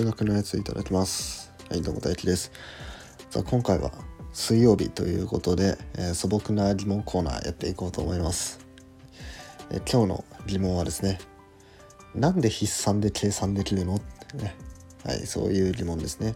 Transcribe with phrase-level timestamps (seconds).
[0.00, 1.52] 数学のやついただきます。
[1.68, 2.50] はいどうも大輝です。
[3.28, 3.92] さあ今回は
[4.32, 8.64] 水曜日ということで、えー、素朴な疑問コーナーやっていこうと思います、
[9.68, 11.18] えー、今日の疑問はですね
[12.14, 13.96] なんで筆算で計算できるの？
[13.96, 14.56] ってね。
[15.04, 16.34] はいそういう疑問ですね。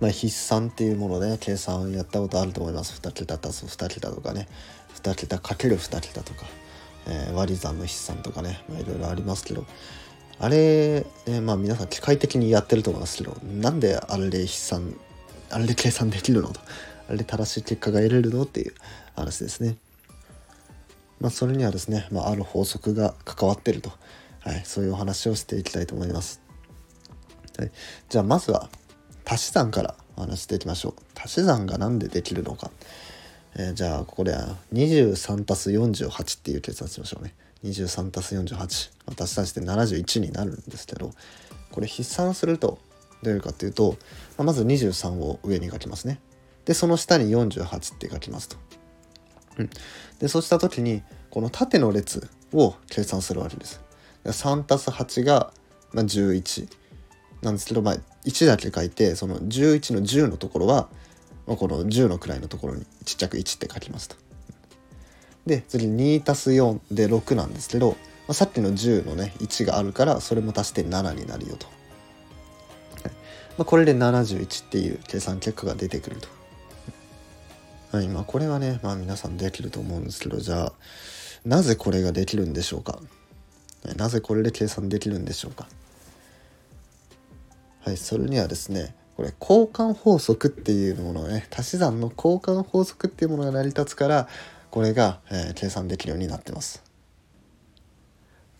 [0.00, 3.00] まあ、筆算っていうもので計算をやったことあると思います。
[3.00, 4.48] 2桁足す2桁とかね。
[4.96, 6.46] 2桁かける2桁とか、
[7.06, 9.64] えー、割り算の筆算とかね、まあ、いろいろありますけど。
[10.40, 14.94] あれ、えまあ皆さん機械的にやってると思いますけどなんであれで筆算
[15.50, 16.60] あれで計算できるのと
[17.08, 18.74] あれで正しい結果が得れるのっていう
[19.14, 19.76] 話ですね。
[21.20, 23.92] まあそれにはですね、まあ、ある法則が関わってると、
[24.40, 26.40] はい、そういうお話をしていきたいと思います。
[27.58, 27.70] はい、
[28.08, 28.70] じゃあまずは
[29.26, 30.94] 足し算からお話していきましょう。
[31.20, 32.70] 足し算が何でできるのか。
[33.60, 37.34] えー、じゃあここでは 23+48 っていう計算しましょうね。
[37.62, 41.10] 23たす48足したして71になるんですけど
[41.70, 42.78] これ筆算すると
[43.22, 43.98] どういうかっていうと、
[44.38, 46.20] ままず23を上に書きますね。
[46.64, 48.56] でその下に48って書きますと、
[49.58, 49.70] うん、
[50.20, 53.82] でそうした時にこの縦の列を計算するわけです。
[54.24, 55.52] 3+8 が、
[55.92, 56.66] まあ、11
[57.42, 60.88] なんですけど、まあ、1だけ書いてその11の10のところは、
[61.56, 64.16] この10の位のところにちっちゃく1って書きますと
[65.46, 67.96] で次2たす4で6なんですけど、ま
[68.28, 71.66] あ、さっきの10のね1があるからそれも足して7になるよと。
[73.58, 76.28] まあ、これで71っていう計算結果が出てくると。
[77.92, 80.72] はい、まあこれはね、まあ皆さんできると思うんですけど、じゃあ、
[81.44, 83.00] なぜこれができるんでしょうか？
[83.96, 85.66] なぜこれで計算できるんでしょうか？
[87.80, 94.28] はい、それにはですね、これ交換法則っていうものね、足し算の交換法則っていうものが成り立つから、
[94.70, 96.82] これが、えー、計算できるようになってます。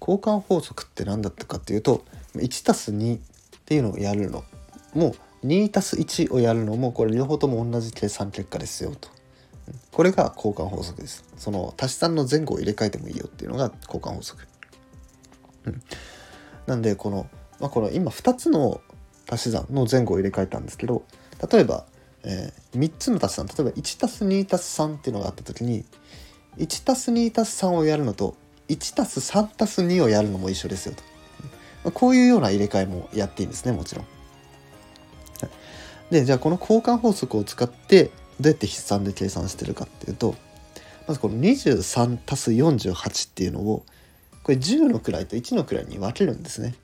[0.02, 3.20] 交換法則って何だったかっていうと 1+2 っ
[3.64, 4.44] ていうのをやるの
[4.92, 5.14] も
[5.46, 9.08] 2+1 をやるのもこれ両方とも同じ計算結果ですよと。
[9.92, 11.24] これが交換法則です。
[11.38, 14.46] その足し算の前後を入れ替えてもいいよっていうのが交換法則。
[15.64, 15.82] うん、
[16.66, 17.30] なんでこの、
[17.60, 18.82] まあ、この今2つの
[19.30, 21.02] 足し算の前後を入れ替えたんですけど
[21.50, 21.84] 例えば
[22.22, 25.84] えー、3つの足し算例えば 1+2+3 っていうのがあった時に
[26.58, 28.36] 1+2+3 をやるのと
[28.68, 31.02] 1+3+2 をやるのも一緒ですよと、
[31.84, 34.06] まあ、こういうような入れ替えもやっていいんですねもちろん。
[36.10, 40.34] でじゃあこの交換法則を使ってどうやって筆算で計算してるかっていうと
[41.06, 43.84] まずこの 23+48 っていうのを
[44.42, 46.74] これ10の位と1の位に分けるんですね。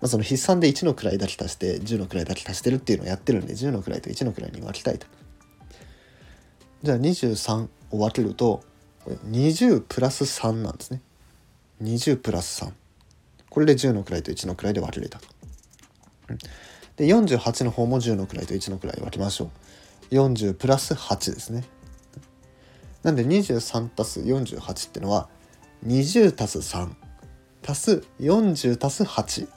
[0.00, 5.06] まあ、その筆算で1の位だけ足して10の位だけ足してるっていうのをやってるんで10の位と1の位に分けたいと。
[6.82, 8.62] じゃあ23を分けると
[9.30, 11.00] 20プラス3なんですね。
[11.82, 12.72] 20プラス3。
[13.50, 15.26] これで10の位と1の位で分けれたと。
[16.96, 19.50] で48の方も10の位と1の位分けましょ
[20.10, 20.14] う。
[20.14, 21.64] 40プラス8ですね。
[23.02, 25.28] なんで23足す48ってのは
[25.86, 26.90] 20足す3
[27.66, 29.48] 足す40足す8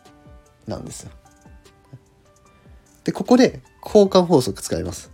[0.67, 1.11] なんですよ。
[3.03, 5.11] で、ここで交換法則使います。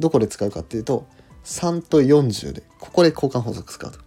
[0.00, 1.06] どこで使うかっていうと、
[1.44, 3.98] 3と40で、ここで交換法則使うと。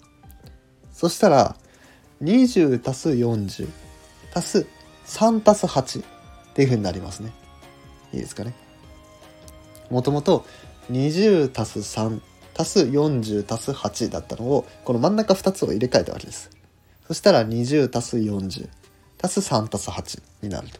[0.92, 1.56] そしたら、
[2.22, 3.70] 20足す40
[4.34, 4.68] 足す
[5.06, 6.04] 3足す8っ
[6.54, 7.32] ていう風になりますね。
[8.14, 8.54] いいですかね。
[9.90, 10.46] もともと
[10.92, 12.20] 20足す3
[12.56, 16.50] 足す40足す8だったのを、この真ん中2つを入れ替えたわけです。
[17.08, 18.70] そしたら20足す40
[19.22, 20.80] 足す3足す8になると。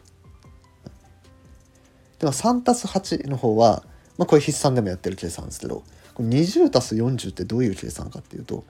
[2.20, 3.82] では3足す8の方は、
[4.18, 5.82] まあ、これ筆算でもやってる計算ですけど
[6.14, 8.64] これ20足す40ってどういう計算かっていうと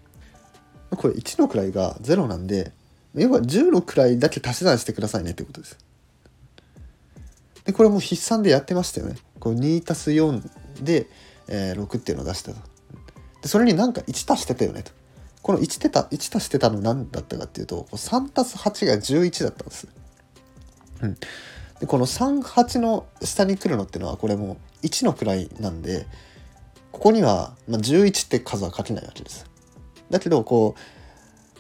[0.91, 2.72] これ1の位が0なんで
[3.14, 5.78] 要は10の位だけ足し算してくださいねってことです。
[7.64, 9.16] でこれも筆算でやってましたよね。
[9.41, 10.42] これ2足す4
[10.82, 11.08] で、
[11.48, 12.52] えー、6っていうのを出した。
[12.52, 12.58] で
[13.48, 14.92] それになんか1足してたよねと。
[15.42, 19.88] この1てた1足してたの何だったかっていうと3足す8が11だったんです。
[21.02, 21.16] うん、
[21.81, 26.06] でこの38の下に来るのっていうのはこれも1の位なんで
[26.92, 29.46] ここには、まあ、11って数は書けないわけです。
[30.10, 30.75] だけどこ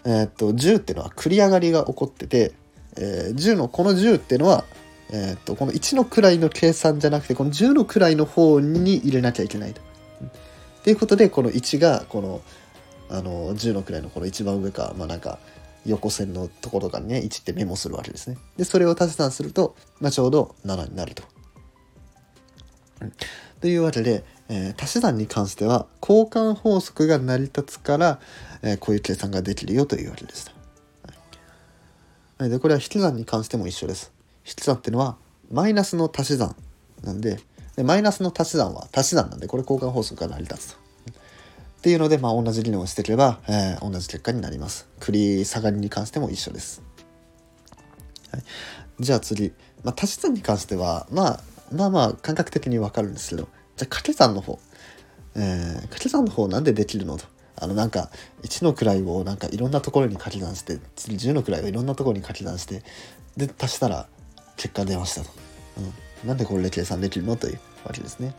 [0.04, 2.52] う、えー、っと10っていうのは繰り上がりが起こってて、
[2.96, 4.64] えー、10のこの10っていうのは、
[5.10, 9.80] えー、っとこの1の位の計算じゃなくてこの10の位の方に入れなきゃいけないと。
[9.80, 12.40] っていうことでこの1がこの
[13.10, 15.38] あの10の位のこの一番上かまあなんか
[15.86, 18.38] 横線のところがね1ってメモするわけですね。
[18.56, 21.24] でそれを足し算すると、まあ、ちょうど7になると。
[23.00, 23.12] うん、
[23.60, 28.20] というわけで、えー、足し算に関しては交換法則が成り立つから、
[28.62, 30.52] えー、こういう計算ができるよというわけでした。
[32.38, 34.12] はい、でこれは引き算に関しても一緒です。
[34.46, 35.16] 引き算っていうのは
[35.50, 36.54] マイナスの足し算
[37.02, 37.40] なんで
[37.76, 40.89] でマイナスの足し算は足し算なんでこれ交換法則が成り立つと。
[41.80, 44.86] っていうので、まあ、同じ理論をしていれば、えー、同じ結果になります。
[45.00, 46.82] 繰り下がりに関しても一緒です。
[48.30, 48.42] はい、
[49.00, 51.40] じゃあ次、まあ、足し算に関しては、まあ、
[51.72, 54.58] まあまあ感覚的にわかるんですけどじゃあ掛け算の方、
[55.36, 57.24] えー、掛け算の方なんでできるのと
[57.56, 58.10] あのなんか
[58.42, 62.82] 1の位をなんかいろんなところに掛け算して次10の位をいろんなところに掛け算して
[63.38, 64.06] で足したら
[64.56, 65.30] 結果出ましたと、
[66.22, 68.34] うん、なんでこれで計算できるのというわけですね。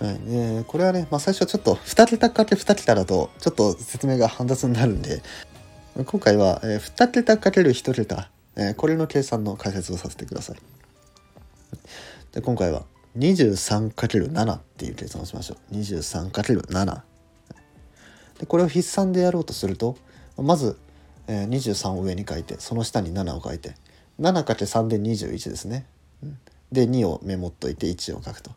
[0.00, 5.22] はい、でこれはね、まあ、最初ちょっと2桁かけ2桁だとちょっと説明が煩雑になるんで
[6.04, 10.56] 今回は、えー、2桁かける1桁、えー、これの計算の解説をさせてください。
[12.32, 12.84] で今回は
[13.16, 15.74] 23×7 っていう計算をしましょう。
[15.74, 17.00] 23×7
[18.38, 19.96] でこれを筆算でやろうとすると
[20.36, 20.78] まず、
[21.26, 23.74] えー、23を上に書いてその下に7を書いて
[24.20, 25.86] 7×3 で21ですね。
[26.70, 28.52] で2をメモっといて1を書くと。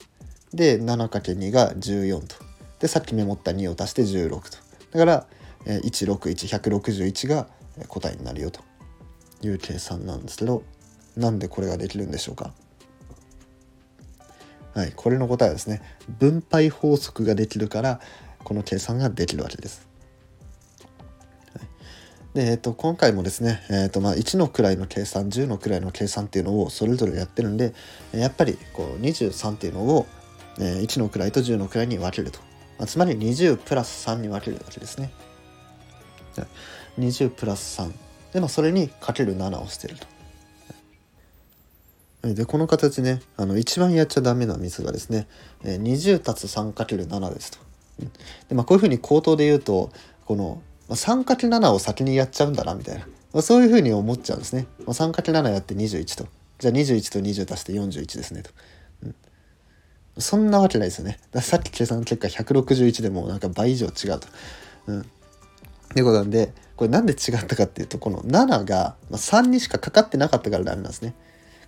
[0.53, 2.36] で 7×2 が14と。
[2.80, 4.57] でさっきメモった2を足して16と。
[4.92, 5.27] だから、
[5.65, 7.48] 161161が
[7.88, 8.62] 答えになるよと。
[9.44, 10.63] いう計算なんですけど
[11.18, 12.53] なんでこれができるんでしょうか。
[14.74, 18.00] はい、これの答えはですね分配法則ができるから
[18.45, 19.86] この計算ができるわけです。
[22.33, 27.74] で、えー、と今回もですね、えーとまあ、1の位の計算10の位の計算っていうのをそれぞれやってるんで
[28.13, 30.07] やっぱりこう23っていうのを、
[30.62, 32.40] えー、1の位と10の位に分けると、
[32.78, 35.12] まあ、つまり20プラス3に分けるわけですね。
[37.00, 37.92] 20プラス3
[38.34, 40.08] で、まあ、それにかける7をしてると。
[42.24, 45.28] でこの形ねあの一番やっちゃダメなミスがですね
[45.63, 47.57] 20+3×7 ですと。
[48.48, 49.92] でまあ、こういうふうに口頭で言うと
[50.25, 54.68] この 3×7 を先にやっちゃうんだなみたいな、まあ、そういうふうに思っちゃうんですね。
[54.86, 56.28] まあ、3×7 やって21と。
[56.60, 58.52] じゃあ21と20足して41ですねと。
[60.21, 61.19] そんなわけないですよね。
[61.41, 64.27] さっき計算結果161でもなんか倍以上違うと。
[64.88, 65.01] うん。
[65.01, 65.03] っ
[65.94, 71.13] てことなんでこれなんで違ったかっていうとこの7が3にしかかかってなかったからダメなんですね。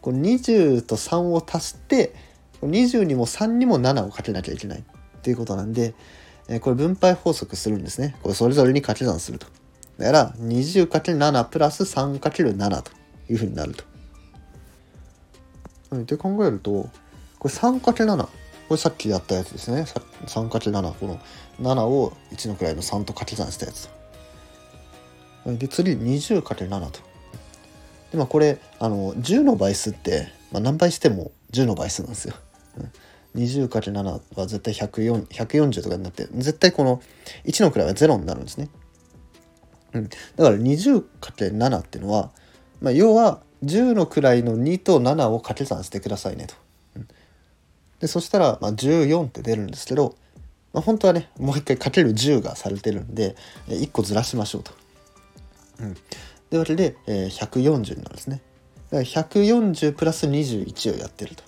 [0.01, 2.13] この20と3を足して
[2.61, 4.83] 20にも3にも7をかけなきゃいけないっ
[5.21, 5.93] ていうことなんで、
[6.47, 8.15] えこれ分配法則するんですね。
[8.21, 9.47] これそれぞれに掛け算すると。
[9.97, 12.91] だから 20×7 プラス 3×7 と
[13.29, 13.83] いうふうになると。
[16.05, 16.89] で考えると
[17.37, 18.27] これ 3×7
[18.67, 19.85] これさっきやったやつですね
[20.25, 21.19] 3×7 この
[21.61, 23.89] 7を1の位の3と掛け算したやつ。
[25.45, 26.99] で次 20×7 と。
[28.11, 32.35] でまあこれあの10の倍数って、まあ、何倍しても10の倍数なんですよ。
[33.35, 37.01] 20×7 は絶対104 140とかになって絶対この
[37.45, 38.69] 1の位は0になるんですね。
[39.93, 40.09] うん、だ
[40.43, 42.31] から 20×7 っていうのは、
[42.81, 46.55] まあ、要は10の位の2と7を掛け算してくださいねと。
[48.03, 50.17] でそしたら、まあ、14って出るんですけど、
[50.73, 53.37] まあ、本当はねもう一回かける10がされてるんで
[53.69, 54.73] 1個ずらしましょうと。
[55.79, 56.01] うん、と
[56.51, 58.41] いうわけで、えー、140になるんですね。
[58.91, 61.45] だから140プラス21をやってると。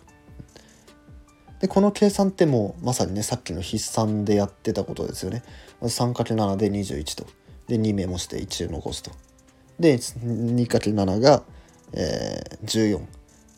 [1.59, 5.43] でこの計算ってもうまさにねさっきの筆算でやってたことですよね。
[5.81, 7.27] 3×7 で21と。
[7.67, 9.11] で2メモして1を残すと。
[9.77, 11.43] で 2×7 が、
[11.91, 13.01] えー、14。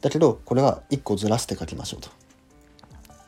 [0.01, 2.09] だけどこれは1個ずらして書きましょうと。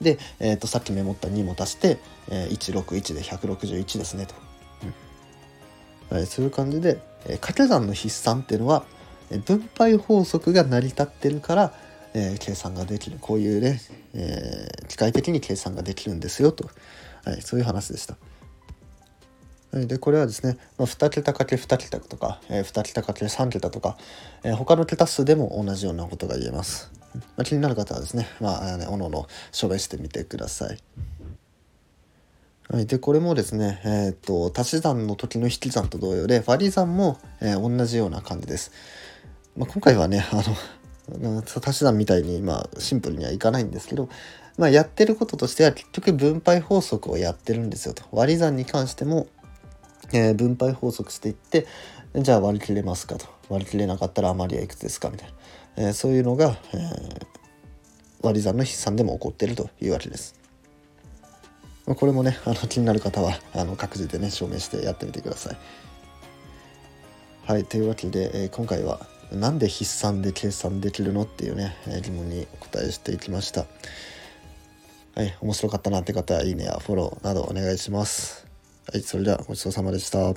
[0.02, 1.98] で、えーと、さっきメモった2も足して、
[2.30, 4.36] えー、161で161ですねと。
[6.12, 8.86] うん、そういう感じでえ掛け算の筆算っていうのは
[9.46, 11.74] 分配法則が成り立ってるから、
[12.14, 13.80] えー、計算ができるこういうね、
[14.14, 16.70] えー、機械的に計算ができるんですよと、
[17.26, 18.16] はい、そういう話でした。
[19.72, 23.98] でこれはですね、まあ、2桁かけ2桁とか、えー、2桁かけ3桁とか、
[24.42, 26.92] えー、他の桁数でも同じようなことが言えます。
[27.38, 30.78] まあ、気になる方はですね、まあ、ねおのおの証明してみてください。
[32.72, 38.72] はい、でこれもですね、えーと、足し算の時の引き算と同様で割り算も、えー、同じような感じです。
[39.58, 40.44] まあ、今回はねあ
[41.20, 44.08] の足し算みたいに、まあ、シンプルにはいかないんですけど、
[44.58, 48.04] まあ、やってることとしては結局分配法則をやってるんですよと。
[48.12, 49.28] 割り算に関しても、
[50.14, 51.66] えー、分配法則していって
[52.16, 55.34] じゃあ割り切れますかと割り切れなかったら余りはいくつですかみたいな、
[55.80, 57.26] え、そういうのが、えー、
[58.22, 60.36] 割り算の筆算でも起こっているというわけです。
[61.96, 65.58] これもねあの気になる方はあの各自でね証明してやってみてください。
[67.46, 69.00] はいというわけで、えー、今回は
[69.32, 73.66] なんで筆算で計算できるのっていうねえ疑問にお答えしていきました。
[75.16, 78.46] はい、面白かったなって方はいいねやフォローなどお願いします。
[78.92, 80.34] はい、それではごちそうさまでした。